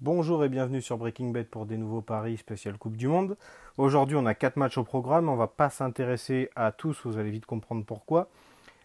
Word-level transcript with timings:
Bonjour 0.00 0.44
et 0.44 0.48
bienvenue 0.48 0.80
sur 0.80 0.98
Breaking 0.98 1.30
Bet 1.30 1.44
pour 1.44 1.66
des 1.66 1.76
nouveaux 1.76 2.00
paris 2.02 2.36
spécial 2.36 2.78
Coupe 2.78 2.96
du 2.96 3.08
Monde. 3.08 3.36
Aujourd'hui, 3.78 4.14
on 4.16 4.26
a 4.26 4.34
4 4.34 4.56
matchs 4.56 4.78
au 4.78 4.84
programme. 4.84 5.28
On 5.28 5.34
va 5.34 5.48
pas 5.48 5.68
s'intéresser 5.68 6.48
à 6.54 6.70
tous, 6.70 7.00
vous 7.04 7.18
allez 7.18 7.30
vite 7.30 7.46
comprendre 7.46 7.84
pourquoi. 7.84 8.28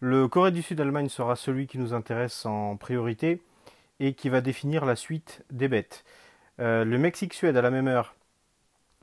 Le 0.00 0.28
Corée 0.28 0.52
du 0.52 0.62
Sud-Allemagne 0.62 1.10
sera 1.10 1.36
celui 1.36 1.66
qui 1.66 1.78
nous 1.78 1.92
intéresse 1.92 2.46
en 2.46 2.76
priorité 2.76 3.42
et 4.00 4.14
qui 4.14 4.30
va 4.30 4.40
définir 4.40 4.86
la 4.86 4.96
suite 4.96 5.44
des 5.50 5.68
bêtes. 5.68 6.04
Euh, 6.60 6.84
le 6.84 6.96
Mexique-Suède 6.98 7.56
à 7.56 7.62
la 7.62 7.70
même 7.70 7.88
heure 7.88 8.14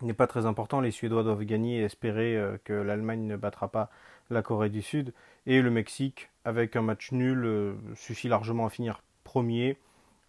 n'est 0.00 0.14
pas 0.14 0.26
très 0.26 0.46
important. 0.46 0.80
Les 0.80 0.90
Suédois 0.90 1.22
doivent 1.22 1.44
gagner 1.44 1.80
et 1.80 1.84
espérer 1.84 2.36
euh, 2.36 2.56
que 2.64 2.72
l'Allemagne 2.72 3.26
ne 3.26 3.36
battra 3.36 3.68
pas 3.68 3.90
la 4.30 4.42
Corée 4.42 4.70
du 4.70 4.82
Sud. 4.82 5.12
Et 5.46 5.60
le 5.60 5.70
Mexique, 5.70 6.30
avec 6.44 6.76
un 6.76 6.82
match 6.82 7.12
nul, 7.12 7.44
euh, 7.44 7.74
suffit 7.94 8.28
largement 8.28 8.66
à 8.66 8.70
finir 8.70 9.02
premier. 9.24 9.76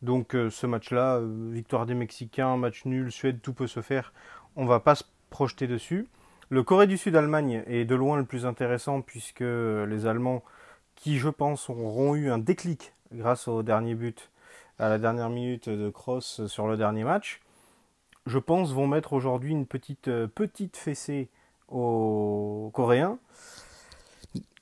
Donc 0.02 0.34
ce 0.34 0.68
match-là, 0.68 1.22
victoire 1.24 1.86
des 1.86 1.94
Mexicains, 1.94 2.58
match 2.58 2.84
nul, 2.84 3.10
Suède, 3.10 3.40
tout 3.42 3.54
peut 3.54 3.68
se 3.68 3.82
faire. 3.82 4.12
On 4.58 4.66
va 4.66 4.82
pas 4.82 4.96
se 4.96 5.06
projeter 5.30 5.66
dessus. 5.66 6.08
Le 6.50 6.62
Corée 6.62 6.88
du 6.88 6.98
Sud-Allemagne 6.98 7.64
est 7.68 7.86
de 7.86 7.96
loin 7.96 8.18
le 8.18 8.26
plus 8.26 8.46
intéressant 8.46 9.00
puisque 9.00 9.40
les 9.40 10.06
Allemands, 10.06 10.44
qui 10.96 11.20
je 11.20 11.30
pense 11.30 11.70
auront 11.70 12.16
eu 12.16 12.30
un 12.30 12.38
déclic 12.38 12.94
grâce 13.14 13.48
au 13.48 13.64
dernier 13.64 13.96
but 13.96 14.30
à 14.80 14.90
la 14.90 14.98
dernière 14.98 15.30
minute 15.30 15.70
de 15.70 15.90
cross 15.90 16.46
sur 16.48 16.68
le 16.68 16.78
dernier 16.78 17.04
match, 17.04 17.42
je 18.26 18.40
pense 18.40 18.72
vont 18.72 18.88
mettre 18.88 19.14
aujourd'hui 19.14 19.52
une 19.52 19.66
petite, 19.66 20.08
euh, 20.08 20.28
petite 20.28 20.78
fessée 20.78 21.30
aux 21.68 22.72
Coréens, 22.74 23.18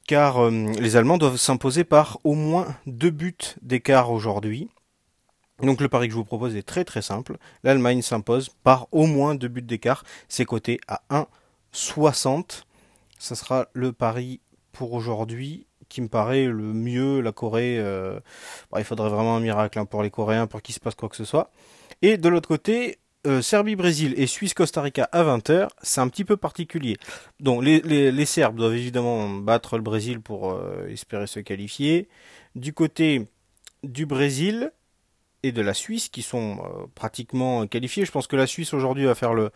car 0.07 0.43
euh, 0.43 0.49
les 0.49 0.95
Allemands 0.95 1.17
doivent 1.17 1.37
s'imposer 1.37 1.83
par 1.83 2.19
au 2.23 2.33
moins 2.33 2.75
deux 2.85 3.11
buts 3.11 3.55
d'écart 3.61 4.11
aujourd'hui. 4.11 4.69
Donc 5.61 5.79
le 5.79 5.89
pari 5.89 6.07
que 6.07 6.13
je 6.13 6.17
vous 6.17 6.25
propose 6.25 6.55
est 6.55 6.63
très 6.63 6.83
très 6.83 7.01
simple. 7.01 7.37
L'Allemagne 7.63 8.01
s'impose 8.01 8.49
par 8.63 8.87
au 8.91 9.05
moins 9.05 9.35
deux 9.35 9.47
buts 9.47 9.61
d'écart. 9.61 10.03
C'est 10.27 10.45
coté 10.45 10.79
à 10.87 11.01
1,60. 11.11 12.63
Ça 13.19 13.35
sera 13.35 13.67
le 13.73 13.93
pari 13.93 14.41
pour 14.71 14.93
aujourd'hui 14.93 15.67
qui 15.87 16.01
me 16.01 16.07
paraît 16.07 16.45
le 16.45 16.73
mieux. 16.73 17.21
La 17.21 17.31
Corée, 17.31 17.77
euh, 17.77 18.19
il 18.75 18.83
faudrait 18.83 19.09
vraiment 19.09 19.35
un 19.35 19.39
miracle 19.39 19.77
hein, 19.77 19.85
pour 19.85 20.01
les 20.01 20.09
Coréens 20.09 20.47
pour 20.47 20.61
qu'il 20.61 20.73
se 20.73 20.79
passe 20.79 20.95
quoi 20.95 21.09
que 21.09 21.15
ce 21.15 21.25
soit. 21.25 21.51
Et 22.01 22.17
de 22.17 22.29
l'autre 22.29 22.47
côté, 22.47 22.97
euh, 23.27 23.41
Serbie-Brésil 23.41 24.15
et 24.17 24.25
Suisse-Costa 24.25 24.81
Rica 24.81 25.07
à 25.11 25.23
20h, 25.23 25.67
c'est 25.83 26.01
un 26.01 26.07
petit 26.07 26.25
peu 26.25 26.37
particulier. 26.37 26.97
Donc 27.39 27.63
les, 27.63 28.25
Serbes 28.25 28.55
doivent 28.55 28.75
évidemment 28.75 29.29
battre 29.29 29.77
le 29.77 29.83
Brésil 29.83 30.21
pour 30.21 30.51
euh, 30.51 30.87
espérer 30.89 31.27
se 31.27 31.39
qualifier. 31.39 32.09
Du 32.55 32.73
côté 32.73 33.27
du 33.83 34.07
Brésil 34.07 34.71
et 35.43 35.51
de 35.51 35.61
la 35.61 35.73
Suisse, 35.73 36.09
qui 36.09 36.23
sont 36.23 36.59
pratiquement 36.95 37.65
qualifiés, 37.67 38.05
je 38.05 38.11
pense 38.11 38.27
que 38.27 38.35
la 38.35 38.47
Suisse 38.47 38.73
aujourd'hui 38.73 39.05
va 39.05 39.15
faire 39.15 39.33
le, 39.33 39.51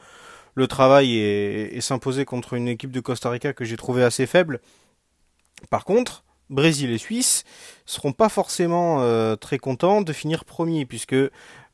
travail 0.68 1.18
et, 1.18 1.82
s'imposer 1.82 2.26
contre 2.26 2.54
une 2.54 2.68
équipe 2.68 2.92
de 2.92 3.00
Costa 3.00 3.30
Rica 3.30 3.54
que 3.54 3.66
j'ai 3.66 3.78
trouvé 3.78 4.04
assez 4.04 4.26
faible. 4.26 4.62
Par 5.70 5.86
contre, 5.86 6.24
Brésil 6.50 6.92
et 6.92 6.98
Suisse 6.98 7.44
seront 7.86 8.14
pas 8.14 8.30
forcément 8.30 9.02
euh, 9.02 9.36
très 9.36 9.58
contents 9.58 10.02
de 10.02 10.14
finir 10.14 10.46
premier, 10.46 10.86
puisque, 10.86 11.16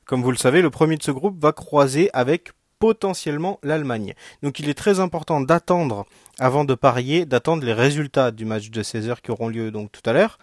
comme 0.05 0.23
vous 0.23 0.31
le 0.31 0.37
savez, 0.37 0.61
le 0.61 0.69
premier 0.69 0.97
de 0.97 1.03
ce 1.03 1.11
groupe 1.11 1.41
va 1.41 1.51
croiser 1.51 2.09
avec 2.13 2.51
potentiellement 2.81 3.59
l'Allemagne. 3.61 4.15
Donc 4.41 4.59
il 4.59 4.67
est 4.67 4.73
très 4.73 4.99
important 4.99 5.39
d'attendre, 5.39 6.05
avant 6.39 6.65
de 6.65 6.73
parier, 6.73 7.25
d'attendre 7.25 7.63
les 7.63 7.73
résultats 7.73 8.31
du 8.31 8.43
match 8.43 8.71
de 8.71 8.81
16 8.81 9.07
heures 9.07 9.21
qui 9.21 9.31
auront 9.31 9.47
lieu 9.47 9.71
donc 9.71 9.91
tout 9.91 10.01
à 10.09 10.13
l'heure, 10.13 10.39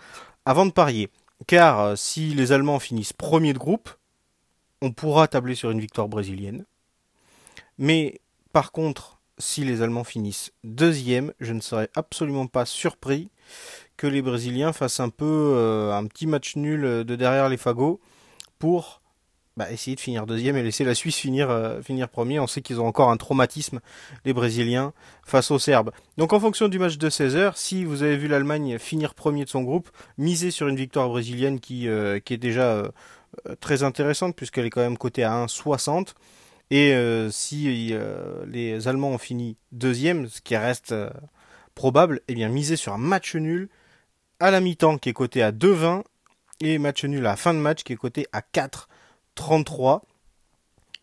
avant 0.47 0.65
de 0.65 0.71
parier. 0.71 1.11
Car 1.47 1.81
euh, 1.81 1.97
si 1.97 2.35
les 2.35 2.53
Allemands 2.53 2.79
finissent 2.79 3.13
premier 3.13 3.53
de 3.53 3.59
groupe, 3.59 3.91
on 4.81 4.93
pourra 4.93 5.27
tabler 5.27 5.57
sur 5.57 5.71
une 5.71 5.81
victoire 5.81 6.09
brésilienne. 6.09 6.65
Mais 7.77 8.21
par 8.53 8.71
contre, 8.71 9.21
si 9.39 9.65
les 9.65 9.83
Allemands 9.83 10.05
finissent 10.05 10.53
deuxième, 10.63 11.33
je 11.41 11.53
ne 11.53 11.61
serais 11.61 11.91
absolument 11.97 12.47
pas 12.47 12.67
surpris 12.67 13.31
que 13.97 14.07
les 14.07 14.23
Brésiliens 14.23 14.73
fassent 14.73 15.01
un 15.01 15.11
peu 15.11 15.53
euh, 15.57 15.93
un 15.93 16.07
petit 16.07 16.29
match 16.29 16.55
nul 16.55 16.83
de 16.83 17.17
derrière 17.17 17.49
les 17.49 17.57
fagots 17.57 18.01
pour 18.61 19.01
bah, 19.59 19.71
essayer 19.71 19.95
de 19.95 20.01
finir 20.01 20.25
deuxième 20.25 20.57
et 20.57 20.63
laisser 20.63 20.85
la 20.85 20.95
Suisse 20.95 21.17
finir, 21.17 21.51
euh, 21.51 21.83
finir 21.83 22.09
premier. 22.09 22.41
On 22.41 22.47
sait 22.47 22.63
qu'ils 22.63 22.81
ont 22.81 22.87
encore 22.87 23.11
un 23.11 23.17
traumatisme, 23.17 23.81
les 24.25 24.33
Brésiliens, 24.33 24.93
face 25.25 25.51
aux 25.51 25.59
Serbes. 25.59 25.91
Donc 26.17 26.33
en 26.33 26.41
fonction 26.41 26.69
du 26.69 26.79
match 26.79 26.97
de 26.97 27.11
16h, 27.11 27.53
si 27.57 27.85
vous 27.85 28.03
avez 28.03 28.17
vu 28.17 28.29
l'Allemagne 28.29 28.79
finir 28.79 29.15
premier 29.15 29.45
de 29.45 29.51
son 29.51 29.63
groupe, 29.63 29.91
misez 30.17 30.51
sur 30.51 30.69
une 30.69 30.77
victoire 30.77 31.09
brésilienne 31.09 31.61
qui, 31.61 31.89
euh, 31.89 32.19
est 32.31 32.37
déjà 32.37 32.83
très 33.61 33.83
intéressante 33.83 34.35
puisqu'elle 34.35 34.67
est 34.67 34.71
quand 34.71 34.81
même 34.81 34.99
cotée 34.99 35.25
à 35.25 35.33
1,60. 35.33 36.15
Et 36.71 36.93
euh, 36.93 37.31
si 37.31 37.89
euh, 37.93 38.45
les 38.47 38.89
Allemands 38.89 39.11
ont 39.11 39.19
fini 39.19 39.57
deuxième, 39.73 40.29
ce 40.29 40.41
qui 40.41 40.57
reste 40.57 40.93
euh, 40.93 41.11
probable, 41.75 42.21
eh 42.29 42.35
bien 42.35 42.49
miser 42.49 42.77
sur 42.77 42.93
un 42.93 42.99
match 42.99 43.35
nul 43.35 43.69
à 44.39 44.51
la 44.51 44.61
mi-temps 44.61 44.99
qui 44.99 45.09
est 45.09 45.15
coté 45.15 45.43
à 45.43 45.51
2,20 45.51 46.03
et 46.61 46.79
match 46.79 47.05
nul 47.05 47.21
à 47.21 47.31
la 47.31 47.37
fin 47.37 47.55
de 47.55 47.59
match 47.59 47.85
qui 47.85 47.95
est 47.95 47.97
coté 47.97 48.27
à 48.33 48.43
4,33. 49.39 50.03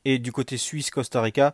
Et 0.04 0.20
du 0.20 0.32
côté 0.32 0.58
Suisse-Costa 0.58 1.22
Rica, 1.22 1.54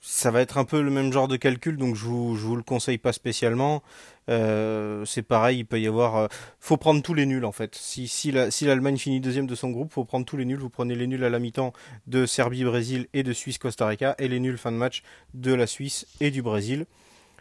ça 0.00 0.30
va 0.30 0.40
être 0.40 0.58
un 0.58 0.64
peu 0.64 0.82
le 0.82 0.90
même 0.90 1.12
genre 1.12 1.28
de 1.28 1.36
calcul, 1.36 1.76
donc 1.76 1.94
je 1.94 2.04
vous, 2.04 2.34
vous 2.34 2.56
le 2.56 2.62
conseille 2.62 2.98
pas 2.98 3.12
spécialement. 3.12 3.82
Euh, 4.28 5.04
c'est 5.04 5.22
pareil, 5.22 5.60
il 5.60 5.64
peut 5.64 5.80
y 5.80 5.86
avoir. 5.86 6.16
Euh, 6.16 6.26
faut 6.60 6.76
prendre 6.76 7.02
tous 7.02 7.14
les 7.14 7.24
nuls 7.24 7.44
en 7.44 7.52
fait. 7.52 7.74
Si, 7.74 8.08
si, 8.08 8.32
la, 8.32 8.50
si 8.50 8.66
l'Allemagne 8.66 8.98
finit 8.98 9.20
deuxième 9.20 9.46
de 9.46 9.54
son 9.54 9.70
groupe, 9.70 9.92
faut 9.92 10.04
prendre 10.04 10.26
tous 10.26 10.36
les 10.36 10.44
nuls. 10.44 10.58
Vous 10.58 10.70
prenez 10.70 10.94
les 10.94 11.06
nuls 11.06 11.24
à 11.24 11.30
la 11.30 11.38
mi-temps 11.38 11.72
de 12.06 12.26
Serbie, 12.26 12.64
Brésil 12.64 13.06
et 13.14 13.22
de 13.22 13.32
Suisse, 13.32 13.58
Costa 13.58 13.86
Rica, 13.86 14.14
et 14.18 14.28
les 14.28 14.40
nuls 14.40 14.58
fin 14.58 14.72
de 14.72 14.76
match 14.76 15.02
de 15.32 15.54
la 15.54 15.66
Suisse 15.66 16.06
et 16.20 16.30
du 16.30 16.42
Brésil 16.42 16.86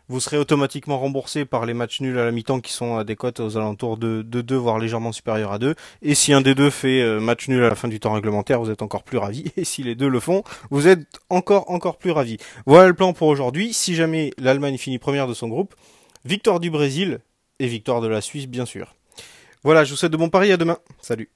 vous 0.09 0.19
serez 0.19 0.37
automatiquement 0.37 0.99
remboursé 0.99 1.45
par 1.45 1.65
les 1.65 1.73
matchs 1.73 2.01
nuls 2.01 2.17
à 2.17 2.25
la 2.25 2.31
mi-temps 2.31 2.59
qui 2.59 2.73
sont 2.73 2.97
à 2.97 3.03
des 3.03 3.15
cotes 3.15 3.39
aux 3.39 3.57
alentours 3.57 3.97
de, 3.97 4.21
2, 4.21 4.55
voire 4.55 4.79
légèrement 4.79 5.11
supérieurs 5.11 5.53
à 5.53 5.59
2. 5.59 5.75
Et 6.01 6.15
si 6.15 6.33
un 6.33 6.41
des 6.41 6.55
deux 6.55 6.69
fait 6.69 7.01
euh, 7.01 7.19
match 7.19 7.47
nul 7.47 7.63
à 7.63 7.69
la 7.69 7.75
fin 7.75 7.87
du 7.87 7.99
temps 7.99 8.11
réglementaire, 8.13 8.59
vous 8.59 8.69
êtes 8.69 8.81
encore 8.81 9.03
plus 9.03 9.17
ravi. 9.17 9.51
Et 9.57 9.63
si 9.63 9.83
les 9.83 9.95
deux 9.95 10.09
le 10.09 10.19
font, 10.19 10.43
vous 10.69 10.87
êtes 10.87 11.07
encore, 11.29 11.69
encore 11.69 11.97
plus 11.97 12.11
ravi. 12.11 12.37
Voilà 12.65 12.87
le 12.87 12.93
plan 12.93 13.13
pour 13.13 13.27
aujourd'hui. 13.27 13.73
Si 13.73 13.95
jamais 13.95 14.31
l'Allemagne 14.37 14.77
finit 14.77 14.99
première 14.99 15.27
de 15.27 15.33
son 15.33 15.47
groupe, 15.47 15.73
victoire 16.25 16.59
du 16.59 16.69
Brésil 16.69 17.19
et 17.59 17.67
victoire 17.67 18.01
de 18.01 18.07
la 18.07 18.21
Suisse, 18.21 18.47
bien 18.47 18.65
sûr. 18.65 18.95
Voilà, 19.63 19.85
je 19.85 19.91
vous 19.91 19.95
souhaite 19.95 20.11
de 20.11 20.17
bons 20.17 20.29
paris. 20.29 20.51
À 20.51 20.57
demain. 20.57 20.77
Salut. 21.01 21.29